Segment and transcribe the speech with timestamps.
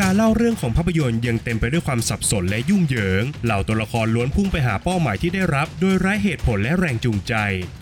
[0.00, 7.34] การเล่าเรื่องของภาพยนตร์ยังเต็มไปด้วยความสับสนและยุ่งเหยิง เหล่าตัวละครล้วนพุ่งไปหาเป้าหมายที่ได้รับ โดยไร้เหตุผลและแรงจูงใจ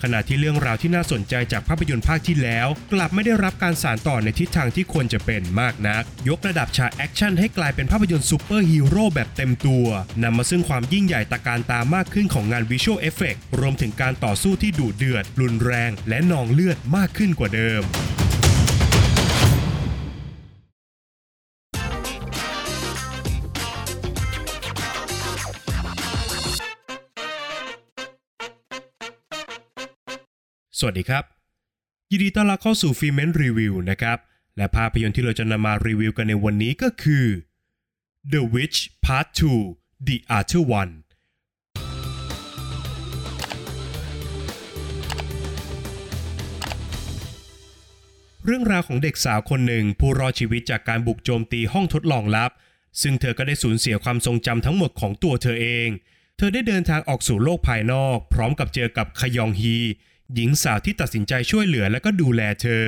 [0.03, 9.85] ขณะที่เรื่องราวที่น่าสนใจจากภาพยนตร์ภาคที่แล้ว กลับไม่ได้รับการสานต่อในทิศทางที่ควรจะเป็นมากนัก ยกระดับฉากแอคชั่นให้กลายเป็นภาพยนตร์ซูเปอร์ฮีโร่แบบเต็มตัว
[10.23, 17.83] นำมาซึ่งความยิ่งใหญ่ตระการตามากขึ้นของงาน visual effect รวมถึงการต่อสู้ที่ดุเดือด รุนแรง และนองเลือดมากขึ้นกว่าเดิม
[30.81, 31.23] สวัสดีครับ
[32.11, 34.17] ยินดีต้อนรับเข้าสู่ฟิเมนรีวิวนะครับ
[34.57, 37.25] และภาพยนตร์ที่เราจะนำมารีวิวกันในวันนี้ก็คือ
[38.33, 39.27] The Witch Part
[39.67, 40.93] 2 The Archer One
[48.45, 52.51] เรื่องราวของเด็กสาวคนหนึ่งผู้รอดชีวิตจากการบุกโจมตีห้องทดลองลับ
[53.01, 55.89] ซึ่งเธอก็ได้สูญเสียความทรงจำทั้งหมดของตัวเธอเอง
[56.37, 59.75] เธอได้เดินทางออกสู่โลกภายนอก พร้อมกับเจอกับขยองฮี
[60.35, 62.85] หญิงสาวที่ตัดสินใจช่วยเหลือและก็ดูแลเธอ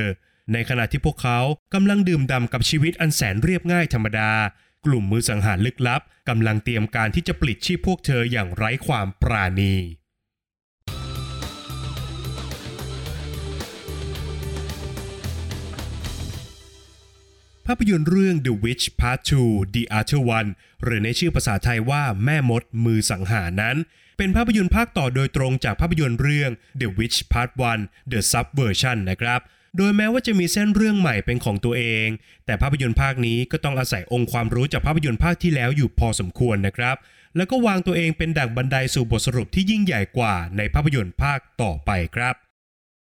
[0.53, 1.39] ในขณะที่พวกเขา
[1.73, 4.31] กำลังดื่มด่ำกับชีวิตอันแสนเรียบง่ายธรรมดา
[4.85, 9.75] กลุ่มมือสังหารลึกลับกำลังเตรียมการที่จะปลิดชีพพวกเธออย่างไร้ความปราณี
[17.65, 20.49] ภาพยนตร์เรื่อง The Witch Part 2 The Archer One
[20.83, 23.77] หรือในชื่อภาษาไทยว่าแม่มดมือสังหารนั้น
[24.17, 27.49] เป็นภาพยนตร์ภาคต่อโดยตรงจากภาพยนตร์เรื่อง The Witch Part
[27.81, 29.41] 1 The Subversion นะครับ
[29.77, 32.07] โดยแม้ว่าจะมีเส้นเรื่องใหม่เป็นของตัวเอง
[32.45, 36.95] แต่ภาพยนตร์ภาคนี้ก็ต้องอาศัยองค์ความรู้จากภาพยนตร์ภาคที่แล้วอยู่พอสมควรนะครับ
[37.35, 42.35] แล้วก็วางตัวเองเป็นดั่งบันไดสู่บทสรุปที่ยิ่งใหญ่กว่าในภาพยนตร์ภาคต่อไปครับ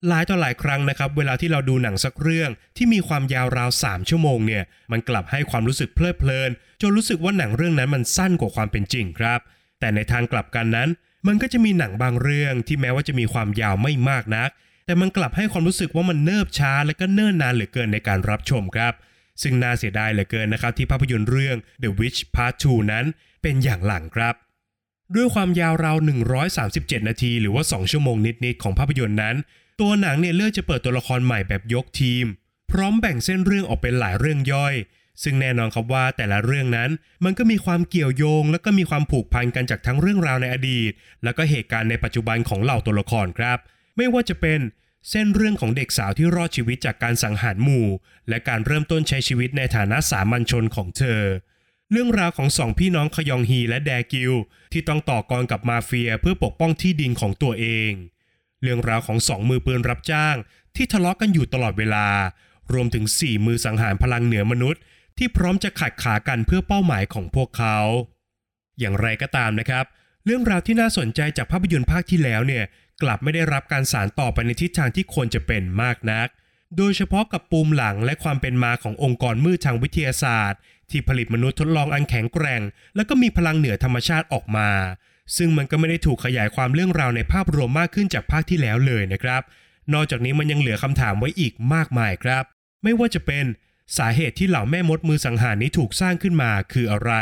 [0.08, 6.52] หลายต่อหลายครั้งนะครับ เวลาที่เราดูหนังสักเรื่องที่มีความยาวราว 3 ชั่วโมงเนี่ย มันกลับให้ความรู้สึกเพลิดเพลิน
[6.82, 9.40] จนรู้สึกว่าหนังเรื่องนั้นมันสั้นกว่าความเป็นจริงครับ
[9.80, 10.90] แต่ในทางกลับกันนั้น
[11.28, 14.50] มันก็จะมีหนังบางเรื่องที่แม้ว่าจะมีความยาวไม่มากนัก
[14.86, 18.94] แต่มันกลับให้ความรู้สึกว่ามันเนิบช้าและก็เนิ่นนานเหลือเกินในการรับชมครับ
[19.42, 23.06] ซึ่งน่าเสียดายเหลือเกินนะครับที่ภาพยนตร์เรื่อง The Witch Part 2 นั้น
[23.42, 24.36] เป็นอย่างหลังครับ
[25.16, 25.98] ด้วยความยาวราว
[26.54, 29.36] 137 นาที หรือว่า 2 ชั่วโมงนิด ๆ ของภาพยนตร์นั้น
[29.80, 32.26] ตัวหนังเนี่ยเลือกจะเปิดตัวละครใหม่แบบยกทีม
[32.72, 34.76] พร้อมแบ่งเส้นเรื่องออกเป็นหลายเรื่องย่อย
[35.24, 36.90] ซึ่งแน่นอนครับว่าแต่ละเรื่องนั้น
[37.26, 40.92] มันก็มีความเกี่ยวโยง และก็มีความผูกพันกันจากทั้งเรื่องราวในอดีต
[41.24, 43.58] แล้วก็เหตุการณ์ในปัจจุบันของเหล่าตัวละครครับ
[43.98, 44.60] ไม่ว่าจะเป็น
[45.10, 47.88] เส้นเรื่องของเด็กสาวที่รอดชีวิตจากการสังหารหมู่
[48.30, 51.22] และการเริ่มต้นใช้ชีวิตในฐานะสามัญชนของเธอ
[51.92, 54.34] เรื่องราวของสองพี่น้องขยองฮีและแดกิล
[54.72, 57.92] ที่ต้องต่อกรกับมาเฟียเพื่อปกป้องที่ดินของตัวเอง
[58.62, 60.36] เรื่องราวของสองมือปืนรับจ้าง
[60.76, 62.08] ที่ทะเลาะกันอยู่ตลอดเวลา
[62.74, 64.82] รวมถึงสี่มือสังหารพลังเหนือมนุษย์
[65.20, 67.78] ที่พร้อมจะขัดขากันเพื่อเป้าหมายของพวกเขา
[68.80, 69.86] อย่างไรก็ตามนะครับ
[70.26, 72.64] เรื่องราวที่น่าสนใจจากภาพยนตร์ภาคที่แล้วเนี่ย
[73.02, 76.28] กลับไม่ได้รับการสานต่อไปในทิศทางที่ควรจะเป็นมากนัก
[76.78, 80.60] โดยเฉพาะกับปูมหลังและความเป็นมาขององค์กรมืดทางวิทยาศาสตร์
[80.90, 82.62] ที่ผลิตมนุษย์ทดลองอันแข็งแกร่ง
[82.96, 84.70] และก็มีพลังเหนือธรรมชาติออกมา
[85.38, 89.42] ซึ่งมันก็ไม่ได้ถูกขยายความเรื่องราวในภาพรวมมากขึ้นจากภาคที่แล้วเลยนะครับ
[89.94, 92.44] นอกจากนี้มันยังเหลือคำถามไว้อีกมากมายครับ
[92.84, 93.46] ไม่ว่าจะเป็น
[93.98, 97.14] สาเหตุที่เหล่าแม่มดมือสังหารนี้ถูกสร้างขึ้นมาคืออะไร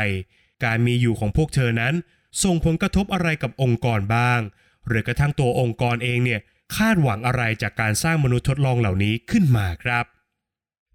[0.66, 1.94] การมีอยู่ของพวกเธอนั้น
[2.44, 4.40] ส่งผลกระทบอะไรกับองค์กรบ้าง
[4.88, 6.42] หรือกระทั่งตัวองค์กรเองเนี่ย
[6.76, 10.06] คาดหวังอะไรจากการสร้างมนุษย์ทดลองเหล่านี้ขึ้นมาครับ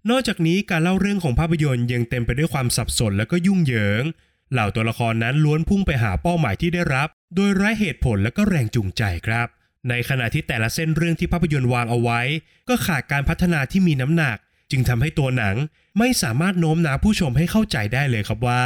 [0.09, 4.03] นอกจากนี้การเล่าเรื่องของภาพยนตร์ยังเต็มไปด้วยความสับสนและก็ยุ่งเหยิง
[4.51, 9.47] เหล่าตัวละครนั้นล้วนพุ่งไปหาเป้าหมายที่ได้รับ โดยไร้เหตุผลและก็แรงจูงใจครับ
[9.89, 12.21] ในขณะที่แต่ละเส้นเรื่องที่ภาพยนตร์วางเอาไว้
[12.69, 14.37] ก็ขาดการพัฒนาที่มีน้ำหนัก
[14.75, 15.55] จึงทำให้ตัวหนัง
[15.99, 18.63] ไม่สามารถโน้มน้าวผู้ชมให้เข้าใจได้เลยครับว่า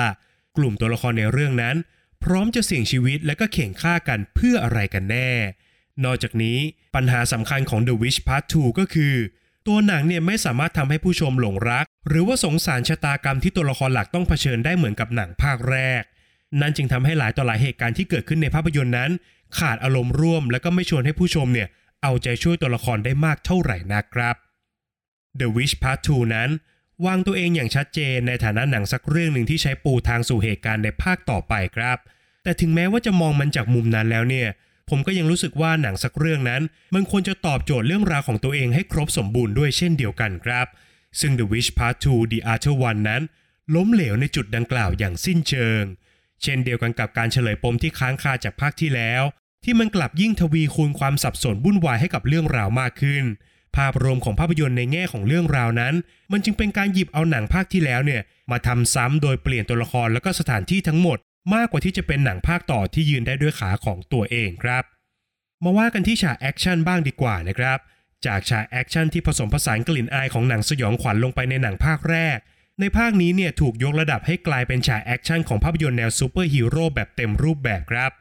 [0.57, 1.75] กลุ่มตัวละครในเรื่องนั้น
[2.23, 5.31] พร้อมจะเสี่ยงชีวิตและก็เข่งฆ่ากันเพื่ออะไรกันแน่
[6.03, 6.57] นอกจากนี้
[6.95, 9.13] ปัญหาสำคัญของ The Witch Part 2 ก็คือ
[9.67, 16.01] ตัวหนังเนี่ยไม่สามารถทำให้ผู้ชมหลงรัก หรือว่าสงสารชะตากรรมที่ตัวละครหลักต้องเผชิญได้เหมือนกับหนังภาคแรก
[16.61, 19.11] นั่นจึงทำให้หลายต่อหลายเหตุการณ์ที่เกิดขึ้นในภาพยนตร์นั้น
[19.59, 21.67] ขาดอารมณ์ร่วม และก็ไม่ชวนให้ผู้ชมเนี่ย
[22.03, 24.35] เอาใจช่วยตัวละครได้มากเท่าไหร่นะครับ
[25.39, 26.49] The Witch Part 2 นั้น
[27.05, 31.97] วางตัวเองอย่างชัดเจนในฐานะหนังสักเรื่องหนึ่งที่ใช้ปูทางสู่เหตุการณ์ในภาคต่อไปครับ
[32.43, 34.47] แต่ถึงแม้ว่าจะมองมันจากมุมนั้นแล้วเนี่ย
[34.89, 36.61] ผมก็ยังรู้สึกว่าหนังสักเรื่องนั้น
[36.95, 40.67] มันควรจะตอบโจทย์เรื่องราวของตัวเองให้ครบสมบูรณ์ด้วยเช่นเดียวกันครับ
[41.19, 43.21] ซึ่ง The Witch Part 2 The Archer One นั้น
[43.75, 45.83] ล้มเหลวในจุดดังกล่าวอย่างสิ้นเชิง
[46.43, 49.23] เช่นเดียวกันกับการเฉลยปมที่ค้างคาจากภาคที่แล้ว
[49.63, 53.23] ที่มันกลับยิ่งทวีคูณความสับสนวุ่นวายให้กับเรื่องราวมากขึ้น
[53.77, 55.93] ภาพรวมของภาพยนตร์ในแง่ของเรื่องราวนั้น
[56.31, 58.21] มันจึงเป็นการหยิบเอาหนังภาคที่แล้วเนี่ย
[58.51, 61.17] มาทำซ้ำโดยเปลี่ยนตัวละครแล้วก็สถานที่ทั้งหมด
[61.53, 64.83] มากกว่าที่จะเป็นหนังภาคต่อที่ยืนได้ด้วยขาของตัวเองครับ
[65.63, 67.79] มาว่ากันที่ฉากแอคชั่นบ้างดีกว่านะครับ
[68.25, 72.37] จากฉากแอคชั่นที่ผสมผสานกลิ่นอายของหนังสยองขวัญลงไปในหนังภาคแรก
[72.79, 78.11] ในภาคนี้เนี่ยถูกยกระดับให้กลายเป็นฉากแอคชั่นของภาพยนตร์แนวซูเปอร์ฮีโร่แบบเต็มรูปแบบครับ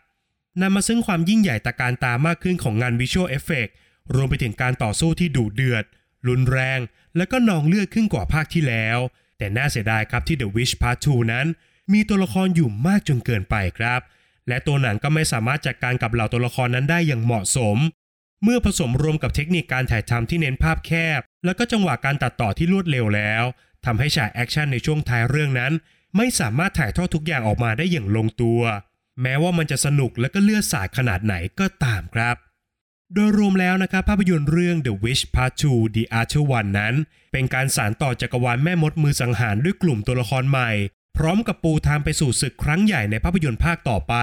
[0.61, 3.75] นำมาซึ่งความยิ่งใหญ่ตระการตามากขึ้นของงาน visual effect
[4.15, 5.85] รวมไปถึงการต่อสู้ที่ดุเดือด
[6.29, 6.79] รุนแรง
[7.17, 8.99] และก็นองเลือดขึ้นกว่าภาคที่แล้ว
[9.39, 11.47] แต่น่าเสียดายครับที่ The Witch Part 2 นั้น
[11.93, 14.01] มีตัวละครอยู่มากจนเกินไปครับ
[14.49, 17.77] และตัวหนังก็ไม่สามารถจัดการกับเหล่าตัวละครนั้นได้อย่างเหมาะสม
[18.43, 23.45] เมื่อผสมรวมกับเทคนิคการถ่ายทำที่เน้นภาพแคบ แล้วก็จังหวะการตัดต่อที่รวดเร็วแล้ว
[23.87, 25.73] ทำให้ฉากแอคชั่นในช่วงท้ายเรื่องนั้น
[26.17, 28.61] ไม่สามารถถ่ายทอดทุกอย่างออกมาได้อย่างลงตัว
[29.23, 32.37] แม้ว่ามันจะสนุกและก็เลือดสาดขนาดไหนก็ตามครับ
[33.15, 36.95] โดยรวมแล้วนะครับภาพยนตร์เรื่อง The Witch Part 2 The Other One นั้น
[37.33, 40.71] เป็นการสานต่อจักรวาลแม่มดมือสังหารด้วยกลุ่มตัวละครใหม่
[41.17, 44.15] พร้อมกับปูทางไปสู่ศึกครั้งใหญ่ในภาพยนตร์ภาคต่อไป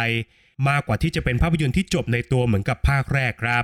[0.70, 3.64] มากกว่าที่จะเป็นภาพยนตร์ที่จบในตัวเหมือนกับภาคแรกครับ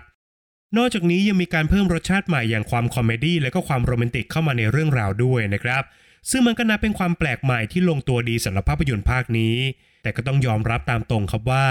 [0.78, 5.84] นอกจากนี้ยังมีการเพิ่มรสชาติใหม่อย่างความ comedy และก็ความโรแมนติกเข้ามาในเรื่องราวด้วยนะครับ
[6.30, 9.56] ซึ่งมันก็นับเป็นความแปลกใหม่ที่ลงตัวดีสำหรับภาพยนตร์ภาคนี้
[10.04, 11.66] แต่ก็ต้องยอมรับตามตรงครับว่า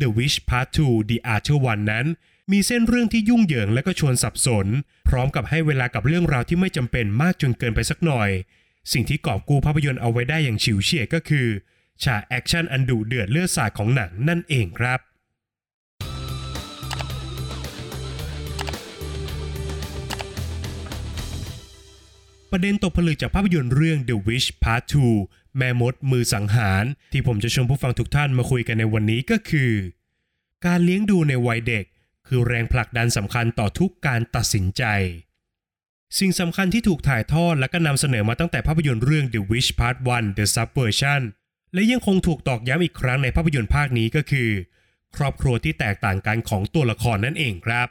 [0.00, 2.06] The Witch Part 2 The Other One นั้น
[2.52, 4.66] มีเส้นเรื่องที่ยุ่งเหยิงและก็ชวนสับสน
[5.08, 8.30] พร้อมกับให้เวลากับเรื่องราวที่ไม่จำเป็นมากจนเกินไปสักหน่อย
[8.92, 11.46] สิ่งที่กอบกู้ภาพยนตร์เอาไว้ได้อย่างฉิวเฉียดก็คือ
[12.04, 15.00] ฉากแอคชั่นอันดุเดือดเลือดสาดของหนังนั่นเองครับ
[22.50, 24.82] ประเด็นตกผลึกจากภาพยนตร์เรื่อง The Witch Part
[25.20, 29.72] 2 แม่มดมือสังหาร ที่ผมจะชวนผู้ฟังทุกท่านมาคุยกันในวันนี้ก็คือ
[30.66, 31.84] การเลี้ยงดูในวัยเด็ก
[32.28, 34.84] คือแรงผลักดันสำคัญต่อทุกการตัดสินใจ
[36.18, 41.22] สิ่งสำคัญที่ถูกถ่ายทอดและก็นำเสนอมาตั้งแต่ภาพยนตร์เรื่อง The Wish Part 1 The Subversion
[41.74, 44.50] และยังคงถูกตอกย้ำอีกครั้งในภาพยนตร์ภาคนี้ก็คือ
[45.16, 47.88] ครอบครัวที่แตกต่างกันของตัวละครนั่นเองครับ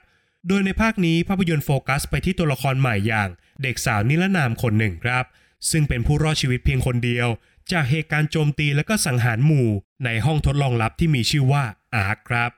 [0.48, 3.30] โดยในภาคนี้ภาพยนตร์โฟกัสไปที่ตัวละครใหม่อย่าง
[3.64, 5.26] เด็กสาวนิรนามคนหนึ่งครับ
[5.72, 7.28] ซึ่งเป็นผู้รอดชีวิตเพียงคนเดียว
[7.72, 9.70] จากเหตุการณ์โจมตีและก็สังหารหมู่
[10.06, 11.64] ในห้องทดลองลับที่มีชื่อว่า
[11.96, 12.52] อาร์คครับ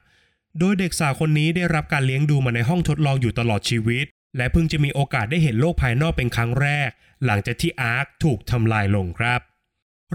[0.59, 4.05] โดยเด็กสาวคนนี้ได้รับการเลี้ยงดูมาในห้องทดลองอยู่ตลอดชีวิต
[4.37, 6.89] และเพิ่งจะมีโอกาสได้เห็นโลกภายนอกเป็นครั้งแรก
[7.25, 9.41] หลังจากที่อาร์คถูกทำลายลงครับ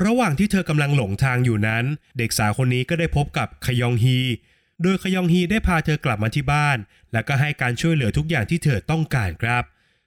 [0.05, 1.85] ระหว่างที่เธอกำลังหลงทางอยู่นั้น
[2.19, 4.19] เด็กสาวคนนี้ก็ได้พบกับขยองฮี
[4.83, 6.79] โดยขยองฮีได้พาเธอกลับมาที่บ้าน
[7.13, 9.65] และก็ให้การช่วยเหลือทุกอย่างที่เธอต้องการครับ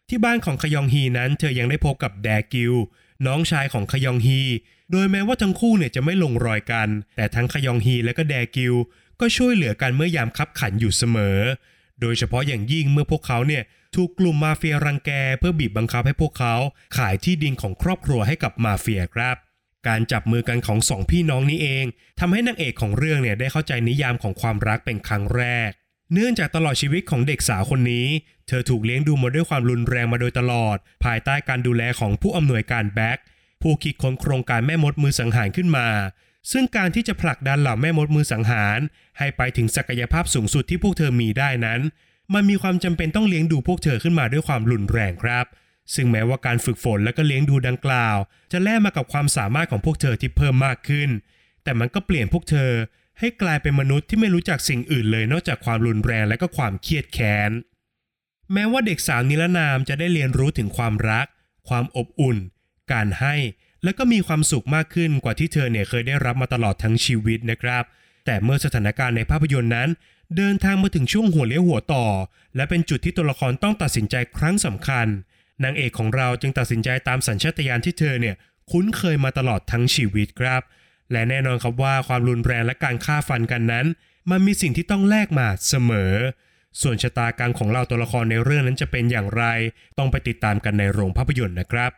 [0.09, 2.73] ที่บ้านของขยองฮีนั้น เธอยังได้พบกับแดกิล
[3.25, 4.39] น้องชายของขยองฮี
[4.91, 8.73] โดยแม้ว่าทั้งคู่เนี่ยจะไม่ลงรอยกัน แต่ทั้งขยองฮีและก็แดกิล
[9.19, 11.39] ก็ช่วยเหลือกันเมื่อยามคับขันอยู่เสมอ
[12.01, 13.63] โดยเฉพาะอย่างยิ่งเมื่อพวกเขาเนี่ย
[13.95, 16.55] ถูกกลุ่มมาเฟียรังแกเพื่อบีบบังคับให้พวกเขา
[16.97, 19.37] ขายที่ดินของครอบครัวให้กับมาเฟียครับ
[19.87, 21.85] การจับมือกันของสองพี่น้องนี้เอง
[22.19, 25.69] ทำให้นางเอกของเรื่องเนี่ยได้เข้าใจนิยามของความรักเป็นครั้งแรก
[26.13, 28.07] เนื่องจากตลอดชีวิตของเด็กสาวคนนี้
[28.47, 33.19] เธอถูกเลี้ยงดูมาด้วยความรุนแรงมาโดยตลอด ภายใต้การดูแลของผู้อำนวยการแบ็ค
[33.61, 35.87] ผู้คิดค้นโครงการแม่มดมือสังหารขึ้นมา
[36.51, 38.79] ซึ่งการที่จะผลักดันเหล่าแม่มดมือสังหาร
[39.17, 41.81] ให้ไปถึงศักยภาพสูงสุดที่พวกเธอมีได้นั้น
[42.33, 45.45] มันมีความจำเป็นต้องเลี้ยงดูพวกเธอขึ้นมาด้วยความรุนแรงครับ
[45.95, 48.17] ซึ่งแม้ว่าการฝึกฝนและก็เลี้ยงดูดังกล่าว
[48.51, 51.09] จะแลกมากับความสามารถของพวกเธอที่เพิ่มมากขึ้น
[51.63, 52.71] แต่มันก็เปลี่ยนพวกเธอ
[53.19, 57.51] ให้กลายเป็นมนุษย์ที่ไม่รู้จักสิ่งอื่นเลยนอกจากความรุนแรงและก็ความเครียดแค้น
[58.53, 61.27] แม้ว่าเด็กสาวนิรนามจะได้เรียนรู้ถึงความรัก
[61.67, 62.37] ความอบอุ่น
[62.91, 63.35] การให้
[63.83, 67.83] และก็มีความสุขมากขึ้นกว่าที่เธอเนี่ยเคยได้รับมาตลอดทั้งชีวิตนะครับ
[68.25, 69.89] แต่เมื่อสถานการณ์ในภาพยนตร์นั้น
[70.37, 72.05] เดินทางมาถึงช่วงหัวเลี้ยวหัวต่อ
[72.55, 75.07] และเป็นจุดที่ตัวละครต้องตัดสินใจครั้งสำคัญ
[75.63, 78.35] นางเอกของเราจึงตัดสินใจตามสัญชาตญาณที่เธอเนี่ย
[78.71, 80.61] คุ้นเคยมาตลอดทั้งชีวิตครับ
[81.11, 83.85] และแน่นอนครับว่าความรุนแรงและการฆ่าฟันกันนั้น
[84.29, 86.13] มันมีสิ่งที่ต้องแลกมาเสมอ
[86.81, 89.43] ส่วนชะตากรรมของเราตัวละครในเรื่องนั้นจะเป็นอย่างไร
[89.97, 91.91] ต้องไปติดตามกันในโรงภาพยนตร์นะครับ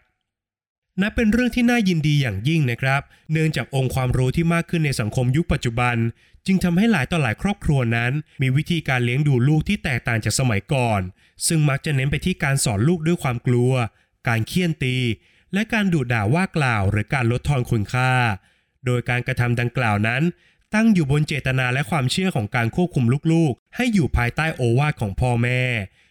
[1.02, 5.96] นับเป็นเรื่องที่น่ายินดีอย่างยิ่งนะครับ เนื่องจากองค์ความรู้ที่มากขึ้นในสังคมยุคปัจจุบัน
[6.46, 8.12] จึงทำให้หลายต่อหลายครอบครัวนั้น
[8.42, 11.02] มีวิธีการเลี้ยงดูลูกที่แตกต่างจากสมัยก่อน
[11.48, 13.74] ซึ่งมักจะเน้นไปที่การสอนลูกด้วยความกลัว
[14.28, 14.98] การเคี่ยนตี
[15.54, 18.12] และการดุด่าว่ากล่าว หรือการลดทอนคุณค่า
[18.86, 20.24] โดยการกระทำดังกล่าวนั้น
[20.74, 25.62] ตั้งอยู่บนเจตนาและความเชื่อของการควบคุมลูกๆ ให้อยู่ภายใต้โอวาทของพ่อแม่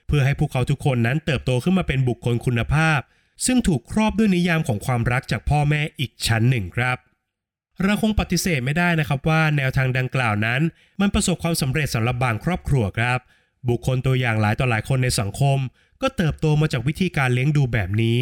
[0.07, 3.01] เพื่อให้พวกเขาทุกคนนั้นเติบโตขึ้นมาเป็นบุคคลคุณภาพ
[3.47, 6.99] ซึ่งถูกครอบด้วยนิยามของความรักจากพ่อแม่อีกชั้นหนึ่งครับ
[7.83, 10.61] เราคงปฏิเสธไม่ได้นะครับว่าแนวทางดังกล่าวนั้น
[11.01, 13.19] มันประสบความสำเร็จสำหรับบางครอบครัวครับ
[13.69, 15.59] บุคคลตัวอย่างหลายต่อหลายคนในสังคม
[16.03, 18.21] ก็ก็เติบโตมาจากวิธีการเลี้ยงดูแบบนี้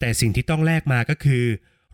[0.00, 1.44] แต่สิ่งที่ต้องแลกมาก็คือ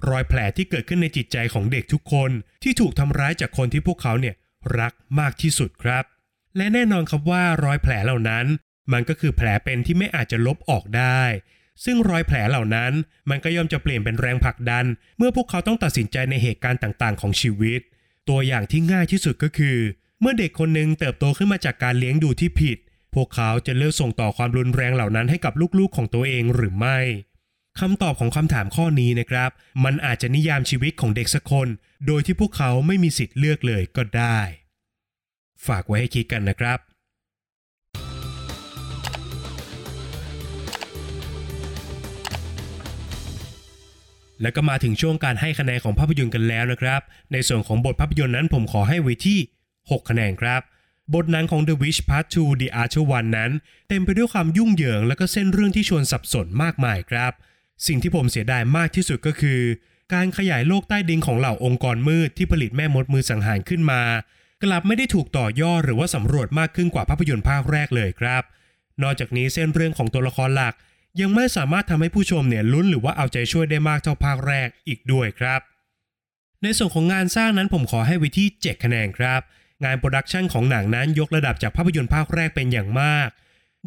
[0.09, 2.31] รอยแผลที่เกิดขึ้นในจิตใจของเด็กทุกคน
[2.63, 4.35] ที่ถูกทำร้ายจากคนที่พวกเขาเนี่ย
[4.79, 6.05] รักมากที่สุดครับ
[6.57, 8.47] และแน่นอนครับว่ารอยแผลเหล่านั้น
[8.93, 11.23] มันก็คือแผลเป็นที่ไม่อาจจะลบออกได้
[11.85, 12.93] ซึ่งรอยแผลเหล่านั้น
[13.31, 14.87] มันก็ย่อมจะเปลี่ยนเป็นแรงผลักดัน
[15.19, 17.81] เมื่อพวกเขาต้องตัดสินใจในเหตุการณ์ต่างๆ ของชีวิต
[18.29, 19.79] ตัวอย่างที่ง่ายที่สุดก็คือ
[20.21, 22.79] เมื่อเด็กคนหนึ่งเติบโตขึ้นมาจากการเลี้ยงดูที่ผิด
[23.15, 26.99] พวกเขาจะเลือกส่งต่อความรุนแรงเหล่านั้นให้กับลูกๆของตัวเองหรือไม่
[27.81, 29.51] คำตอบของคำถามข้อนี้นะครับ
[29.85, 31.69] มันอาจจะนิยามชีวิตของเด็กสักคน
[32.07, 34.39] โดยที่พวกเขาไม่มีสิทธิ์เลือกเลยก็ได้
[35.67, 36.79] ฝากไว้ให้คิดกันนะครับ
[44.43, 47.01] แล้วก็มาถึงช่วงการให้คะแนนของภาพยนตร์กันแล้วนะครับ
[47.33, 49.39] ในส่วนของบทภาพยนตร์นั้นผมขอให้ไว้ที่
[49.75, 50.61] 6 คะแนนครับ
[51.15, 53.51] บทหนังของ The Witch Part 2 The Archer One นั้น
[53.89, 57.33] เต็มไปด้วยความยุ่งเหยิง และก็เส้นเรื่องที่ชวนสับสนมากมายครับ
[57.87, 59.61] สิ่งที่ผมเสียดายมากที่สุดก็คือ
[60.15, 64.03] การขยายโลกใต้ดินของเหล่าองค์กรมืดที่ผลิตแม่มดมือสังหารขึ้นมา
[64.65, 68.43] กลับไม่ได้ถูกต่อยอดหรือว่าสำรวจมากขึ้นกว่าภาพยนตร์ภาคแรกเลยครับ
[69.03, 70.75] นอกจากนี้เส้นเรื่องของตัวละครหลัก
[71.21, 75.61] ยังไม่สามารถทำให้ผู้ชมเนี่ยลุ้นหรือว่าเอาใจช่วยได้มากเท่าภาคแรกอีกด้วยครับ
[76.63, 79.41] ในส่วนของงานสร้างนั้นผมขอให้ไว้ที่ 7 คะแนนครับ
[79.85, 83.29] งาน production ของหนังนั้นยกระดับจากภาพยนตร์ภาคแรกเป็นอย่างมาก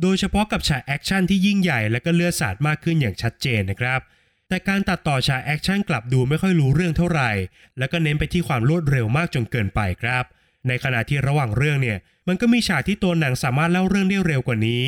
[0.02, 4.00] โดยเฉพาะกับฉากแอคชั่นที่ยิ่งใหญ่และก็เลือดสาดมากขึ้นอย่างชัดเจนนะครับ
[4.48, 7.32] แต่การตัดต่อฉากแอคชั่นกลับดูไม่ค่อยรู้เรื่องเท่าไหร่
[7.78, 10.24] และก็เน้นไปที่ความรวดเร็วมากจนเกินไปครับ
[10.68, 14.86] ในขณะที่ระหว่างเรื่องเนี่ยมันก็มีฉากที่ตัวหนังสามารถเล่าเรื่องได้เร็วกว่านี้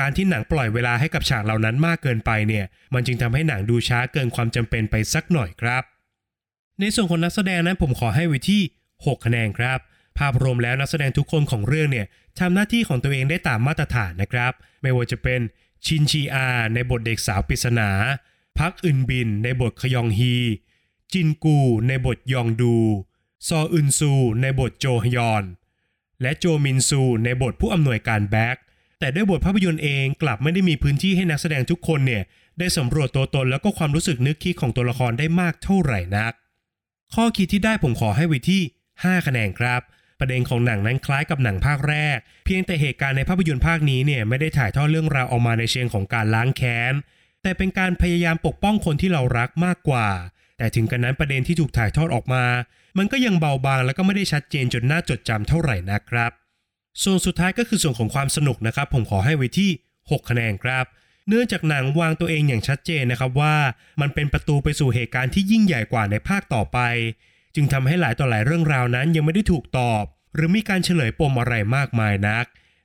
[0.00, 5.82] การที่หนังปล่อยเวลาให้กับฉากเหล่านั้นมากเกินไปเนี่ย มันจึงทำให้หนังดูช้าเกินความจำเป็นไปสักหน่อยครับ
[6.80, 8.62] ในส่วนของนักแสดงนั้นผมขอให้ไว้ที่
[8.94, 9.78] 6 คะแนนครับ
[10.18, 12.06] ภาพรวมแล้วนักแสดงทุกคนของเรื่องเนี่ย
[12.38, 15.40] ทำหน้าที่ของตัวเองได้ตามมาตรฐานนะครับ ไม่ว่าจะเป็น
[15.86, 17.90] ชินชีอาในบทเด็กสาวปริศนา
[18.58, 20.34] พักอึนบิน ในบทขยองฮี
[21.12, 21.58] จินกู
[21.88, 22.76] ในบทยองดู
[23.48, 25.44] ซออึนซู ในบทโจฮยอน
[26.22, 28.56] และโจมินซู ในบทผู้อำนวยการแบ็ก
[29.04, 32.22] แต่ด้วยบทภาพยนตร์เองกลับไม่ได้มีพื้นที่ให้นักแสดงทุกคนเนี่ย
[32.58, 36.32] ได้สำรวจตัวตนแล้วก็ความรู้สึกนึกคิดของตัวละครได้มากเท่าไหร่นัก
[37.14, 38.62] ข้อคิดที่ได้ผมขอให้ไว้ที่
[38.94, 39.80] 5 คะแนนครับ
[40.20, 46.94] ประเด็นของหนังนั้นคล้ายกับหนังภาคแรก เพียงแต่เหตุการณ์ในภาพยนตร์ภาคนี้เนี่ยไม่ได้ถ่ายทอดเรื่องราวออกมาในเชิงของการล้างแค้น
[47.42, 50.08] แต่เป็นการพยายามปกป้องคนที่เรารักมากกว่า
[50.58, 52.44] แต่ถึงกันนั้นประเด็นที่ถูกถ่ายทอดออกมา
[52.98, 56.32] มันก็ยังเบาบางแล้วก็ไม่ได้ชัดเจนจนน่าจดจำเท่าไหร่นะครับ
[57.02, 59.70] ส่วนสุดท้ายก็คือส่วนของความสนุกนะครับ ผมขอให้ไว้ที่
[60.00, 60.84] 6 คะแนนครับ
[61.28, 63.56] เนื่องจากหนังวางตัวเองอย่างชัดเจนนะครับว่า
[64.00, 66.78] มันเป็นประตูไปสู่เหตุการณ์ที่ยิ่งใหญ่กว่าในภาคต่อไป
[67.54, 72.44] จึงทำให้หลายต่อหลายเรื่องราวนั้นยังไม่ได้ถูกตอบ หรือมีการเฉลยปมอะไรมากมายนัก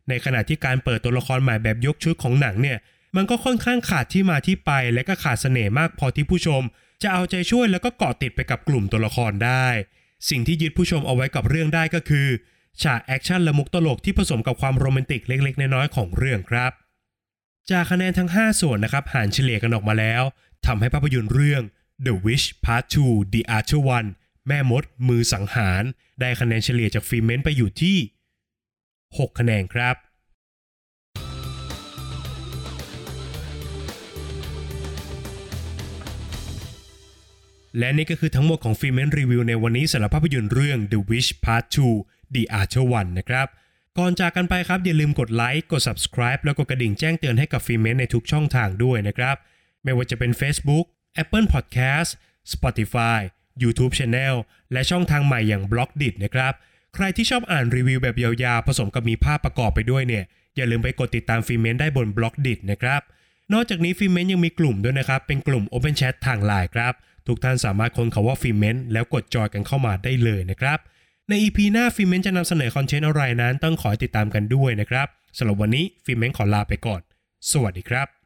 [0.10, 2.78] ในขณะที่การเปิดตัวละครใหม่แบบยกชุดของหนังเนี่ย
[3.16, 6.62] มันก็ค่อนข้างขาดที่มาที่ไป และก็ขาดเสน่ห์มากพอที่ผู้ชม
[7.02, 9.68] จะเอาใจช่วยแล้วก็เกาะติดไปกับกลุ่มตัวละครได้
[10.30, 12.28] สิ่งที่ยึดผู้ชมเอาไว้กับเรื่องได้ก็คือ
[12.84, 16.72] ฉากแอคชั่นและมุกตลกที่ผสมกับความโรแมนติกเล็กๆ น้อยๆของเรื่องครับ
[17.72, 20.24] จากคะแนนทั้ง 5 ส่วนนะครับหารเฉลี่ยกันออกมาแล้ว
[20.66, 21.64] ทำให้ภาพยนตร์เรื่อง
[22.06, 24.10] The Witch Part 2 The Other One
[24.48, 25.84] แม่มด มือสังหาร
[26.20, 27.98] ได้คะแนนเฉลี่ยจากฟิเมนไปอยู่ที่
[28.68, 29.96] 6 คะแนนครับ
[37.78, 41.64] และนี่ก็คือทั้งหมดของฟิเมนรีวิวในวันนี้สำหรับภาพยนตร์เรื่อง The Wish Part
[41.98, 43.48] 2 The Archer One นะครับ
[43.98, 49.36] ก่อนจากกันไปครับ อย่าลืมกดไลค์กด subscribe แล้วก็กระดิ่งแจ้งเตือนให้กับฟิเมนในทุกช่องทางด้วยนะครับ
[49.84, 50.86] ไม่ว่าจะเป็น Facebook
[51.22, 52.10] Apple Podcast
[52.54, 53.20] Spotify
[53.64, 54.36] YouTube Channel
[54.72, 56.54] และช่องทางใหม่อย่าง b l o g d i t นะครับ
[56.96, 60.24] ใครที่ชอบอ่านรีวิวแบบยาวๆ ผสมกับมีภาพประกอบไปด้วยเนี่ย
[60.56, 63.02] อย่าลืมไปกดติดตามฟิเมนได้บน b l o g d i t นะครับ
[63.54, 66.94] นอกจากนี้ฟิเมนยังมีกลุ่มด้วยนะครับ เป็นกลุ่ม Open Chat ทางไลน์ครับ
[67.28, 70.80] ทุกท่านสามารถค้นคำว่าฟิเมนแล้วกดจอยกันเข้ามาได้เลยนะครับ
[71.30, 75.08] ใน EP หน้าฟิเมนจะนำเสนอ content อะไรนั้นต้องขอติดตามกันด้วยนะครับ
[75.38, 77.02] สำหรับวันนี้ฟิเมนขอลาไปก่อน
[77.52, 78.19] สวัสดีครับ